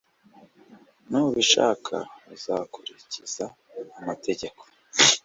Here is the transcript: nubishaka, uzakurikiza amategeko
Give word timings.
nubishaka, 1.09 1.95
uzakurikiza 2.33 3.43
amategeko 3.99 4.61